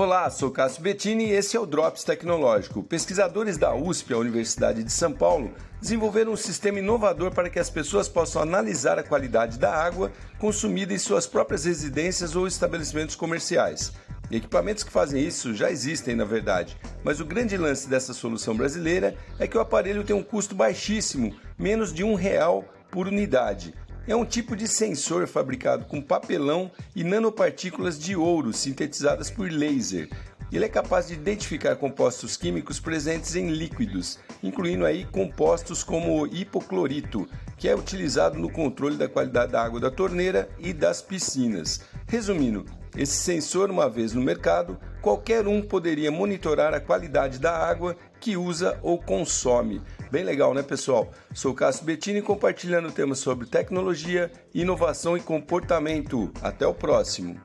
Olá, 0.00 0.30
sou 0.30 0.50
Cássio 0.50 0.82
Bettini 0.82 1.26
e 1.26 1.32
esse 1.32 1.58
é 1.58 1.60
o 1.60 1.66
Drops 1.66 2.04
Tecnológico. 2.04 2.82
Pesquisadores 2.82 3.58
da 3.58 3.74
USP, 3.74 4.14
a 4.14 4.16
Universidade 4.16 4.82
de 4.82 4.90
São 4.90 5.12
Paulo, 5.12 5.52
desenvolveram 5.78 6.32
um 6.32 6.36
sistema 6.38 6.78
inovador 6.78 7.34
para 7.34 7.50
que 7.50 7.58
as 7.58 7.68
pessoas 7.68 8.08
possam 8.08 8.40
analisar 8.40 8.98
a 8.98 9.02
qualidade 9.02 9.58
da 9.58 9.70
água 9.70 10.10
consumida 10.38 10.94
em 10.94 10.98
suas 10.98 11.26
próprias 11.26 11.66
residências 11.66 12.34
ou 12.34 12.46
estabelecimentos 12.46 13.14
comerciais. 13.14 13.92
Equipamentos 14.30 14.82
que 14.82 14.90
fazem 14.90 15.22
isso 15.22 15.52
já 15.52 15.70
existem, 15.70 16.16
na 16.16 16.24
verdade, 16.24 16.78
mas 17.04 17.20
o 17.20 17.26
grande 17.26 17.58
lance 17.58 17.86
dessa 17.86 18.14
solução 18.14 18.56
brasileira 18.56 19.14
é 19.38 19.46
que 19.46 19.58
o 19.58 19.60
aparelho 19.60 20.02
tem 20.02 20.16
um 20.16 20.22
custo 20.22 20.54
baixíssimo, 20.54 21.36
menos 21.58 21.92
de 21.92 22.02
um 22.02 22.14
real 22.14 22.64
por 22.90 23.06
unidade, 23.06 23.74
é 24.10 24.16
um 24.16 24.24
tipo 24.24 24.56
de 24.56 24.66
sensor 24.66 25.28
fabricado 25.28 25.84
com 25.84 26.02
papelão 26.02 26.68
e 26.96 27.04
nanopartículas 27.04 27.96
de 27.96 28.16
ouro 28.16 28.52
sintetizadas 28.52 29.30
por 29.30 29.48
laser. 29.48 30.08
Ele 30.50 30.64
é 30.64 30.68
capaz 30.68 31.06
de 31.06 31.14
identificar 31.14 31.76
compostos 31.76 32.36
químicos 32.36 32.80
presentes 32.80 33.36
em 33.36 33.50
líquidos, 33.50 34.18
incluindo 34.42 34.84
aí 34.84 35.04
compostos 35.04 35.84
como 35.84 36.26
hipoclorito, 36.26 37.28
que 37.56 37.68
é 37.68 37.76
utilizado 37.76 38.36
no 38.36 38.50
controle 38.50 38.96
da 38.96 39.08
qualidade 39.08 39.52
da 39.52 39.62
água 39.62 39.78
da 39.78 39.92
torneira 39.92 40.48
e 40.58 40.72
das 40.72 41.00
piscinas. 41.00 41.82
Resumindo, 42.08 42.66
esse 42.96 43.14
sensor, 43.14 43.70
uma 43.70 43.88
vez 43.88 44.12
no 44.12 44.20
mercado, 44.20 44.78
qualquer 45.00 45.46
um 45.46 45.62
poderia 45.62 46.10
monitorar 46.10 46.74
a 46.74 46.80
qualidade 46.80 47.38
da 47.38 47.56
água 47.56 47.96
que 48.18 48.36
usa 48.36 48.78
ou 48.82 48.98
consome. 48.98 49.80
Bem 50.10 50.24
legal, 50.24 50.52
né, 50.52 50.62
pessoal? 50.62 51.10
Sou 51.32 51.54
Cássio 51.54 51.84
Bettini 51.84 52.20
compartilhando 52.20 52.90
temas 52.90 53.18
sobre 53.20 53.46
tecnologia, 53.46 54.30
inovação 54.52 55.16
e 55.16 55.20
comportamento. 55.20 56.32
Até 56.42 56.66
o 56.66 56.74
próximo. 56.74 57.40